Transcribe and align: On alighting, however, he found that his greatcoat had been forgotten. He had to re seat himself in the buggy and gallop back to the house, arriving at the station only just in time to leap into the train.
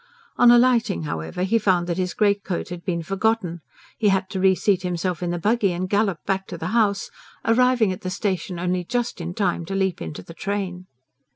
On 0.35 0.49
alighting, 0.49 1.03
however, 1.03 1.43
he 1.43 1.59
found 1.59 1.85
that 1.85 1.99
his 1.99 2.15
greatcoat 2.15 2.69
had 2.69 2.83
been 2.83 3.03
forgotten. 3.03 3.61
He 3.99 4.09
had 4.09 4.31
to 4.31 4.39
re 4.39 4.55
seat 4.55 4.81
himself 4.81 5.21
in 5.21 5.29
the 5.29 5.37
buggy 5.37 5.73
and 5.73 5.87
gallop 5.87 6.17
back 6.25 6.47
to 6.47 6.57
the 6.57 6.69
house, 6.73 7.11
arriving 7.45 7.91
at 7.91 8.01
the 8.01 8.09
station 8.09 8.57
only 8.57 8.83
just 8.83 9.21
in 9.21 9.35
time 9.35 9.63
to 9.65 9.75
leap 9.75 10.01
into 10.01 10.23
the 10.23 10.33
train. 10.33 10.87